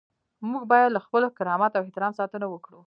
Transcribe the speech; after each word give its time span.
موږ 0.51 0.63
باید 0.71 0.93
له 0.95 0.99
خپل 1.05 1.21
کرامت 1.37 1.71
او 1.73 1.81
احترام 1.85 2.13
ساتنه 2.19 2.45
وکړو. 2.49 2.79